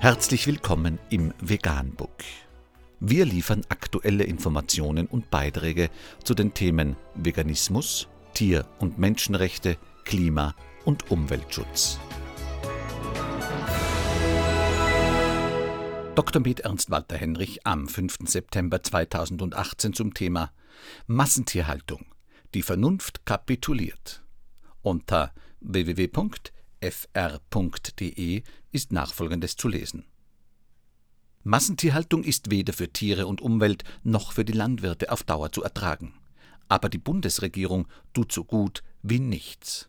Herzlich 0.00 0.46
willkommen 0.46 1.00
im 1.10 1.34
Veganbook. 1.40 2.22
Wir 3.00 3.24
liefern 3.24 3.62
aktuelle 3.68 4.22
Informationen 4.22 5.08
und 5.08 5.28
Beiträge 5.28 5.90
zu 6.22 6.34
den 6.34 6.54
Themen 6.54 6.94
Veganismus, 7.16 8.06
Tier- 8.32 8.64
und 8.78 9.00
Menschenrechte, 9.00 9.76
Klima- 10.04 10.54
und 10.84 11.10
Umweltschutz. 11.10 11.98
Dr. 16.14 16.42
Med 16.42 16.60
Ernst 16.60 16.92
Walter 16.92 17.16
Henrich 17.16 17.66
am 17.66 17.88
5. 17.88 18.18
September 18.24 18.80
2018 18.80 19.94
zum 19.94 20.14
Thema 20.14 20.52
Massentierhaltung. 21.08 22.06
Die 22.54 22.62
Vernunft 22.62 23.26
kapituliert. 23.26 24.22
Unter 24.80 25.34
www.fr.de 25.60 26.42
ist 28.72 28.92
nachfolgendes 28.92 29.56
zu 29.56 29.68
lesen. 29.68 30.04
Massentierhaltung 31.44 32.24
ist 32.24 32.50
weder 32.50 32.72
für 32.72 32.92
Tiere 32.92 33.26
und 33.26 33.40
Umwelt 33.40 33.84
noch 34.02 34.32
für 34.32 34.44
die 34.44 34.52
Landwirte 34.52 35.10
auf 35.10 35.22
Dauer 35.22 35.52
zu 35.52 35.62
ertragen. 35.62 36.14
Aber 36.68 36.88
die 36.88 36.98
Bundesregierung 36.98 37.86
tut 38.12 38.32
so 38.32 38.44
gut 38.44 38.82
wie 39.02 39.18
nichts. 39.18 39.88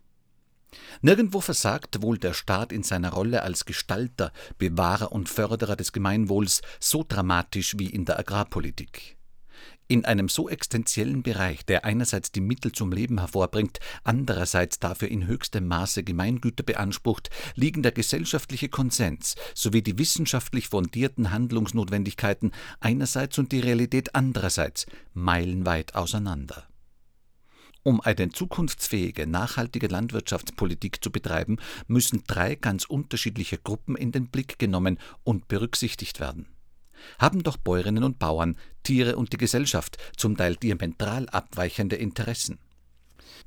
Nirgendwo 1.01 1.41
versagt 1.41 2.01
wohl 2.01 2.17
der 2.17 2.33
Staat 2.33 2.71
in 2.71 2.83
seiner 2.83 3.11
Rolle 3.11 3.43
als 3.43 3.65
Gestalter, 3.65 4.31
Bewahrer 4.57 5.11
und 5.11 5.27
Förderer 5.27 5.75
des 5.75 5.91
Gemeinwohls 5.91 6.61
so 6.79 7.03
dramatisch 7.07 7.77
wie 7.77 7.89
in 7.89 8.05
der 8.05 8.19
Agrarpolitik. 8.19 9.18
In 9.91 10.05
einem 10.05 10.29
so 10.29 10.47
existenziellen 10.47 11.23
Bereich, 11.23 11.65
der 11.65 11.83
einerseits 11.83 12.31
die 12.31 12.41
Mittel 12.41 12.71
zum 12.71 12.91
Leben 12.91 13.17
hervorbringt, 13.17 13.79
andererseits 14.03 14.77
dafür 14.77 15.07
in 15.07 15.25
höchstem 15.25 15.65
Maße 15.67 16.03
Gemeingüter 16.03 16.61
beansprucht, 16.61 17.31
liegen 17.55 17.81
der 17.81 17.91
gesellschaftliche 17.91 18.69
Konsens 18.69 19.33
sowie 19.55 19.81
die 19.81 19.97
wissenschaftlich 19.97 20.67
fundierten 20.67 21.31
Handlungsnotwendigkeiten 21.31 22.51
einerseits 22.79 23.39
und 23.39 23.51
die 23.51 23.61
Realität 23.61 24.13
andererseits 24.13 24.85
meilenweit 25.15 25.95
auseinander. 25.95 26.67
Um 27.81 27.99
eine 27.99 28.29
zukunftsfähige, 28.29 29.25
nachhaltige 29.25 29.87
Landwirtschaftspolitik 29.87 31.03
zu 31.03 31.11
betreiben, 31.11 31.57
müssen 31.87 32.23
drei 32.27 32.53
ganz 32.53 32.85
unterschiedliche 32.85 33.57
Gruppen 33.57 33.95
in 33.95 34.11
den 34.11 34.27
Blick 34.27 34.59
genommen 34.59 34.99
und 35.23 35.47
berücksichtigt 35.47 36.19
werden. 36.19 36.45
Haben 37.17 37.43
doch 37.43 37.57
Bäuerinnen 37.57 38.03
und 38.03 38.19
Bauern, 38.19 38.57
Tiere 38.83 39.15
und 39.15 39.33
die 39.33 39.37
Gesellschaft 39.37 39.97
zum 40.17 40.37
Teil 40.37 40.55
diametral 40.55 41.27
abweichende 41.29 41.95
Interessen. 41.95 42.59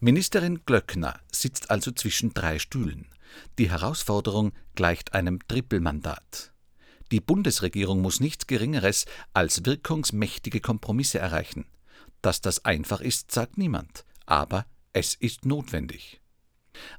Ministerin 0.01 0.65
Glöckner 0.65 1.21
sitzt 1.31 1.71
also 1.71 1.91
zwischen 1.93 2.35
drei 2.35 2.59
Stühlen. 2.59 3.07
Die 3.59 3.71
Herausforderung 3.71 4.53
gleicht 4.75 5.15
einem 5.15 5.39
Trippelmandat. 5.47 6.53
Die 7.11 7.21
Bundesregierung 7.21 8.01
muss 8.01 8.21
nichts 8.21 8.47
Geringeres 8.47 9.07
als 9.35 9.65
wirkungsmächtige 9.65 10.61
Kompromisse 10.61 11.19
erreichen. 11.19 11.67
Dass 12.21 12.41
das 12.41 12.65
einfach 12.65 13.01
ist, 13.01 13.33
sagt 13.33 13.59
niemand 13.59 14.05
aber 14.33 14.65
es 14.95 15.15
ist 15.15 15.45
notwendig. 15.45 16.22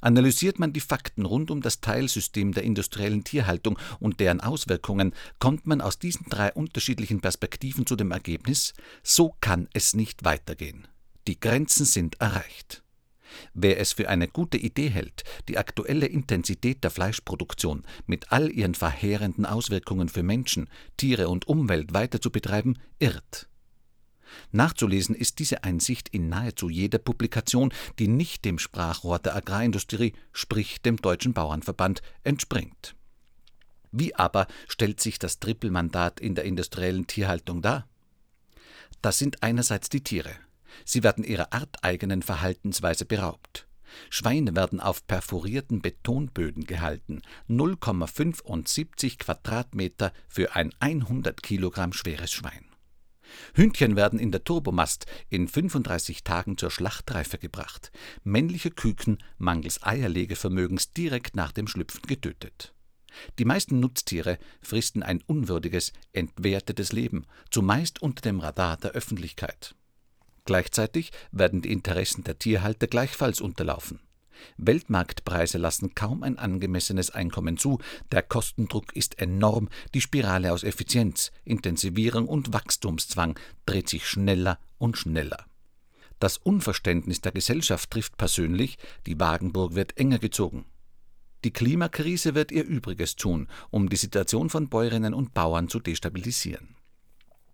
Analysiert 0.01 0.59
man 0.59 0.73
die 0.73 0.79
Fakten 0.79 1.25
rund 1.25 1.51
um 1.51 1.61
das 1.61 1.81
Teilsystem 1.81 2.53
der 2.53 2.63
industriellen 2.63 3.23
Tierhaltung 3.23 3.79
und 3.99 4.19
deren 4.19 4.41
Auswirkungen, 4.41 5.13
kommt 5.39 5.67
man 5.67 5.81
aus 5.81 5.99
diesen 5.99 6.27
drei 6.29 6.51
unterschiedlichen 6.53 7.21
Perspektiven 7.21 7.85
zu 7.85 7.95
dem 7.95 8.11
Ergebnis, 8.11 8.73
so 9.01 9.35
kann 9.41 9.67
es 9.73 9.93
nicht 9.93 10.25
weitergehen. 10.25 10.87
Die 11.27 11.39
Grenzen 11.39 11.85
sind 11.85 12.19
erreicht. 12.19 12.83
Wer 13.53 13.79
es 13.79 13.93
für 13.93 14.09
eine 14.09 14.27
gute 14.27 14.57
Idee 14.57 14.89
hält, 14.89 15.23
die 15.47 15.57
aktuelle 15.57 16.05
Intensität 16.05 16.83
der 16.83 16.91
Fleischproduktion 16.91 17.83
mit 18.05 18.31
all 18.31 18.51
ihren 18.51 18.75
verheerenden 18.75 19.45
Auswirkungen 19.45 20.09
für 20.09 20.23
Menschen, 20.23 20.69
Tiere 20.97 21.29
und 21.29 21.47
Umwelt 21.47 21.93
weiter 21.93 22.21
zu 22.21 22.31
betreiben, 22.31 22.77
irrt. 22.99 23.47
Nachzulesen 24.51 25.15
ist 25.15 25.39
diese 25.39 25.63
Einsicht 25.63 26.09
in 26.09 26.29
nahezu 26.29 26.69
jeder 26.69 26.97
Publikation, 26.97 27.73
die 27.99 28.07
nicht 28.07 28.45
dem 28.45 28.59
Sprachrohr 28.59 29.19
der 29.19 29.35
Agrarindustrie, 29.35 30.13
sprich 30.31 30.81
dem 30.81 30.97
Deutschen 30.97 31.33
Bauernverband, 31.33 32.01
entspringt. 32.23 32.95
Wie 33.91 34.15
aber 34.15 34.47
stellt 34.67 34.99
sich 34.99 35.19
das 35.19 35.39
Trippelmandat 35.39 36.19
in 36.19 36.33
der 36.35 36.45
industriellen 36.45 37.05
Tierhaltung 37.05 37.61
dar? 37.61 37.87
Das 39.01 39.19
sind 39.19 39.43
einerseits 39.43 39.89
die 39.89 40.01
Tiere. 40.01 40.31
Sie 40.85 41.03
werden 41.03 41.23
ihrer 41.23 41.53
arteigenen 41.53 42.23
Verhaltensweise 42.23 43.05
beraubt. 43.05 43.67
Schweine 44.09 44.55
werden 44.55 44.79
auf 44.79 45.05
perforierten 45.05 45.81
Betonböden 45.81 46.65
gehalten, 46.65 47.21
0,75 47.49 49.19
Quadratmeter 49.19 50.11
für 50.27 50.55
ein 50.55 50.73
100 50.79 51.43
Kilogramm 51.43 51.93
schweres 51.93 52.31
Schwein. 52.31 52.72
Hündchen 53.55 53.95
werden 53.95 54.19
in 54.19 54.31
der 54.31 54.43
Turbomast 54.43 55.05
in 55.29 55.47
35 55.47 56.23
Tagen 56.23 56.57
zur 56.57 56.71
Schlachtreife 56.71 57.37
gebracht, 57.37 57.91
männliche 58.23 58.71
Küken 58.71 59.19
mangels 59.37 59.83
Eierlegevermögens 59.83 60.91
direkt 60.91 61.35
nach 61.35 61.51
dem 61.51 61.67
Schlüpfen 61.67 62.01
getötet. 62.07 62.73
Die 63.37 63.45
meisten 63.45 63.79
Nutztiere 63.79 64.39
fristen 64.61 65.03
ein 65.03 65.21
unwürdiges, 65.27 65.93
entwertetes 66.13 66.93
Leben, 66.93 67.25
zumeist 67.51 68.01
unter 68.01 68.21
dem 68.21 68.39
Radar 68.39 68.77
der 68.77 68.91
Öffentlichkeit. 68.91 69.75
Gleichzeitig 70.45 71.11
werden 71.31 71.61
die 71.61 71.71
Interessen 71.71 72.23
der 72.23 72.39
Tierhalter 72.39 72.87
gleichfalls 72.87 73.39
unterlaufen. 73.39 73.99
Weltmarktpreise 74.57 75.57
lassen 75.57 75.95
kaum 75.95 76.23
ein 76.23 76.37
angemessenes 76.37 77.09
Einkommen 77.09 77.57
zu, 77.57 77.79
der 78.11 78.21
Kostendruck 78.21 78.95
ist 78.95 79.19
enorm, 79.19 79.69
die 79.93 80.01
Spirale 80.01 80.53
aus 80.53 80.63
Effizienz, 80.63 81.31
Intensivierung 81.45 82.27
und 82.27 82.53
Wachstumszwang 82.53 83.39
dreht 83.65 83.89
sich 83.89 84.07
schneller 84.07 84.59
und 84.77 84.97
schneller. 84.97 85.45
Das 86.19 86.37
Unverständnis 86.37 87.21
der 87.21 87.33
Gesellschaft 87.33 87.91
trifft 87.91 88.17
persönlich, 88.17 88.77
die 89.05 89.19
Wagenburg 89.19 89.75
wird 89.75 89.97
enger 89.97 90.19
gezogen. 90.19 90.65
Die 91.43 91.51
Klimakrise 91.51 92.35
wird 92.35 92.51
ihr 92.51 92.63
Übriges 92.63 93.17
tun, 93.17 93.49
um 93.69 93.89
die 93.89 93.97
Situation 93.97 94.49
von 94.49 94.69
Bäuerinnen 94.69 95.13
und 95.13 95.33
Bauern 95.33 95.67
zu 95.67 95.79
destabilisieren. 95.79 96.75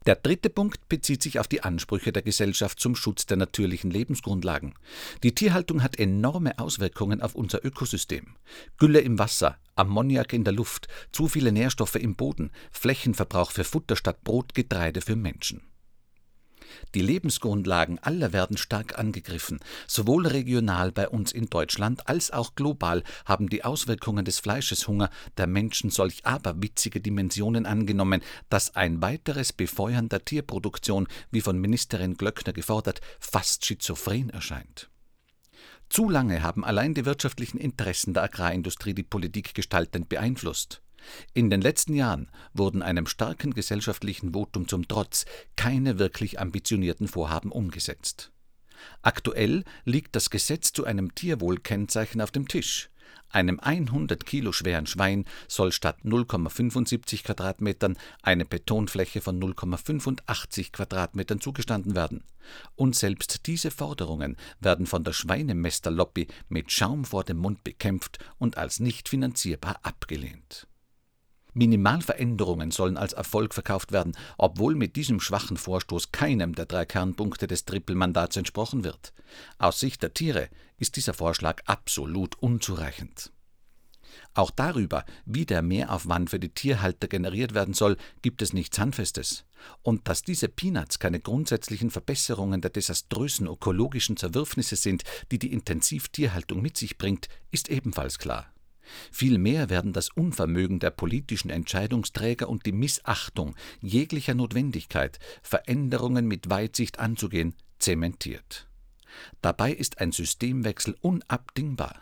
Der 0.10 0.16
dritte 0.16 0.50
Punkt 0.50 0.90
bezieht 0.90 1.22
sich 1.22 1.38
auf 1.38 1.48
die 1.48 1.62
Ansprüche 1.62 2.12
der 2.12 2.24
Gesellschaft 2.24 2.80
zum 2.80 2.96
Schutz 2.96 3.28
der 3.28 3.38
natürlichen 3.38 3.92
Lebensgrundlagen. 3.92 4.74
Die 5.22 5.36
Tierhaltung 5.36 5.84
hat 5.84 6.00
enorme 6.00 6.58
Auswirkungen 6.58 7.22
auf 7.22 7.36
unser 7.36 7.64
Ökosystem. 7.64 8.36
Gülle 8.80 9.02
im 9.02 9.20
Wasser, 9.20 9.60
Ammoniak 9.76 10.34
in 10.34 10.44
der 10.44 10.54
Luft, 10.54 10.88
zu 11.12 11.28
viele 11.28 11.52
Nährstoffe 11.52 11.94
im 11.94 12.16
Boden, 12.16 12.50
Flächenverbrauch 12.72 13.52
für 13.52 13.64
Futter 13.64 13.96
statt 13.96 14.24
Brot, 14.24 14.56
Getreide 14.56 15.02
für 15.02 15.16
Menschen. 15.16 15.62
Die 16.96 17.02
Lebensgrundlagen 17.02 18.00
aller 18.00 18.34
werden 18.34 18.58
stark 18.58 18.98
angegriffen. 18.98 19.60
Sowohl 19.88 20.28
regional 20.28 20.92
bei 20.92 21.10
uns 21.10 21.32
in 21.32 21.50
Deutschland 21.50 22.08
als 22.08 22.32
auch 22.32 22.56
global 22.56 23.04
haben 23.26 23.50
die 23.50 23.64
Auswirkungen 23.64 24.26
des 24.26 24.40
Fleischeshunger 24.40 25.10
der 25.38 25.48
Menschen 25.48 25.90
solch 25.90 26.26
aberwitzige 26.26 27.02
Dimensionen 27.02 27.66
angenommen, 27.66 28.22
dass 28.50 28.76
ein 28.76 29.02
weiteres 29.02 29.54
Befeuern 29.54 30.10
der 30.10 30.26
Tierproduktion, 30.26 31.08
wie 31.32 31.42
von 31.42 31.60
Ministerin 31.60 32.16
Glöckner 32.16 32.54
gefordert, 32.54 33.02
fast 33.20 33.66
schizophren 33.66 34.30
erscheint. 34.30 34.90
Zu 35.90 36.08
lange 36.08 36.44
haben 36.44 36.64
allein 36.64 36.94
die 36.94 37.06
wirtschaftlichen 37.06 37.58
Interessen 37.58 38.14
der 38.14 38.24
Agrarindustrie 38.24 38.94
die 38.94 39.04
Politik 39.04 39.56
gestaltend 39.56 40.08
beeinflusst. 40.08 40.82
In 41.34 41.50
den 41.50 41.62
letzten 41.62 41.94
Jahren 41.94 42.30
wurden 42.54 42.82
einem 42.82 43.08
starken 43.08 43.54
gesellschaftlichen 43.54 44.34
Votum 44.34 44.68
zum 44.68 44.88
Trotz 44.88 45.26
keine 45.56 46.00
wirklich 46.00 46.40
ambitionierten 46.40 47.08
Vorhaben 47.08 47.52
umgesetzt. 47.52 48.32
Aktuell 49.02 49.64
liegt 49.86 50.16
das 50.16 50.30
Gesetz 50.30 50.72
zu 50.74 50.86
einem 50.86 51.14
Tierwohlkennzeichen 51.16 52.22
auf 52.22 52.32
dem 52.32 52.48
Tisch. 52.48 52.90
Einem 53.32 53.60
100 53.60 54.26
Kilo 54.26 54.52
schweren 54.52 54.88
Schwein 54.88 55.26
soll 55.48 55.72
statt 55.72 55.98
0,75 56.04 57.24
Quadratmetern 57.24 57.96
eine 58.24 58.46
Betonfläche 58.46 59.22
von 59.22 59.40
0,85 59.40 60.72
Quadratmetern 60.72 61.40
zugestanden 61.40 61.96
werden. 61.96 62.24
Und 62.76 62.96
selbst 62.96 63.46
diese 63.46 63.70
Forderungen 63.70 64.36
werden 64.60 64.88
von 64.88 65.04
der 65.04 65.14
Schweinemesterlobby 65.14 66.28
mit 66.48 66.72
Schaum 66.72 67.06
vor 67.06 67.24
dem 67.24 67.38
Mund 67.38 67.64
bekämpft 67.64 68.18
und 68.40 68.58
als 68.58 68.80
nicht 68.80 69.10
finanzierbar 69.10 69.80
abgelehnt. 69.84 70.69
Minimalveränderungen 71.54 72.72
sollen 72.72 72.98
als 72.98 73.14
Erfolg 73.14 73.54
verkauft 73.54 73.92
werden, 73.92 74.16
obwohl 74.38 74.76
mit 74.76 74.96
diesem 74.96 75.20
schwachen 75.20 75.58
Vorstoß 75.58 76.12
keinem 76.12 76.56
der 76.56 76.66
drei 76.66 76.86
Kernpunkte 76.86 77.48
des 77.48 77.66
Trippelmandats 77.66 78.38
entsprochen 78.38 78.84
wird. 78.84 79.14
Aus 79.58 79.80
Sicht 79.80 80.02
der 80.04 80.14
Tiere 80.14 80.50
ist 80.78 80.96
dieser 80.96 81.14
Vorschlag 81.14 81.62
absolut 81.66 82.36
unzureichend. 82.36 83.32
Auch 84.34 84.52
darüber, 84.52 85.06
wie 85.26 85.46
der 85.46 85.62
Mehraufwand 85.62 86.30
für 86.30 86.40
die 86.40 86.50
Tierhalter 86.50 87.08
generiert 87.08 87.54
werden 87.54 87.74
soll, 87.74 87.98
gibt 88.22 88.42
es 88.42 88.54
nichts 88.54 88.80
Handfestes. 88.80 89.46
Und 89.82 90.08
dass 90.08 90.24
diese 90.24 90.48
Peanuts 90.48 91.00
keine 91.00 91.20
grundsätzlichen 91.20 91.92
Verbesserungen 91.92 92.62
der 92.62 92.72
desaströsen 92.72 93.48
ökologischen 93.48 94.18
Zerwürfnisse 94.18 94.76
sind, 94.76 95.04
die 95.32 95.40
die 95.40 95.52
Intensivtierhaltung 95.52 96.62
mit 96.62 96.78
sich 96.78 96.98
bringt, 96.98 97.28
ist 97.52 97.70
ebenfalls 97.70 98.20
klar. 98.20 98.52
Vielmehr 99.12 99.70
werden 99.70 99.94
das 99.94 100.10
Unvermögen 100.10 100.80
der 100.80 100.92
politischen 100.92 101.50
Entscheidungsträger 101.50 102.50
und 102.50 102.66
die 102.66 102.72
Missachtung 102.72 103.56
jeglicher 103.82 104.34
Notwendigkeit, 104.34 105.20
Veränderungen 105.42 106.28
mit 106.28 106.50
Weitsicht 106.50 107.00
anzugehen, 107.00 107.56
zementiert. 107.80 108.68
Dabei 109.42 109.72
ist 109.72 110.00
ein 110.00 110.12
Systemwechsel 110.12 110.96
unabdingbar. 111.02 111.96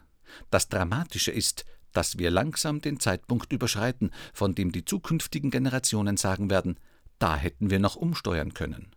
Das 0.50 0.70
Dramatische 0.70 1.32
ist, 1.32 1.66
dass 1.94 2.18
wir 2.18 2.30
langsam 2.30 2.82
den 2.82 3.00
Zeitpunkt 3.00 3.52
überschreiten, 3.52 4.12
von 4.34 4.54
dem 4.54 4.72
die 4.72 4.86
zukünftigen 4.86 5.52
Generationen 5.52 6.18
sagen 6.18 6.50
werden, 6.50 6.80
da 7.20 7.36
hätten 7.36 7.70
wir 7.70 7.80
noch 7.80 7.96
umsteuern 7.96 8.54
können. 8.54 8.92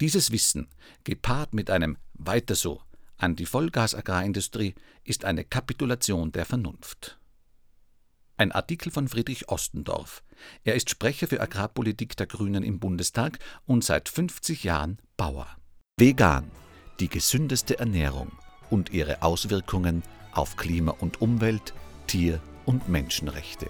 Dieses 0.00 0.30
Wissen, 0.30 0.68
gepaart 1.04 1.54
mit 1.54 1.70
einem 1.70 1.96
Weiter 2.14 2.54
so 2.54 2.82
an 3.20 3.36
die 3.36 3.46
Vollgas-Agrarindustrie, 3.46 4.74
ist 5.04 5.24
eine 5.24 5.44
Kapitulation 5.44 6.32
der 6.32 6.46
Vernunft. 6.46 7.18
Ein 8.36 8.52
Artikel 8.52 8.90
von 8.90 9.06
Friedrich 9.06 9.48
Ostendorf. 9.48 10.22
Er 10.64 10.74
ist 10.74 10.88
Sprecher 10.88 11.28
für 11.28 11.40
Agrarpolitik 11.40 12.16
der 12.16 12.26
Grünen 12.26 12.62
im 12.62 12.80
Bundestag 12.80 13.38
und 13.66 13.84
seit 13.84 14.08
50 14.08 14.64
Jahren 14.64 14.98
Bauer. 15.18 15.46
Vegan, 15.98 16.50
die 16.98 17.08
gesündeste 17.08 17.78
Ernährung 17.78 18.32
und 18.70 18.90
ihre 18.90 19.22
Auswirkungen 19.22 20.02
auf 20.32 20.56
Klima 20.56 20.92
und 20.92 21.20
Umwelt, 21.20 21.74
Tier- 22.06 22.40
und 22.64 22.88
Menschenrechte. 22.88 23.68